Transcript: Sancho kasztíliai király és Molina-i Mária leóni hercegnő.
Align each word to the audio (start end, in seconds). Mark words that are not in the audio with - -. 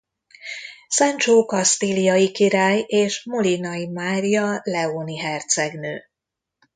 Sancho 0.87 1.45
kasztíliai 1.45 2.31
király 2.31 2.83
és 2.87 3.23
Molina-i 3.23 3.87
Mária 3.87 4.59
leóni 4.63 5.17
hercegnő. 5.17 6.01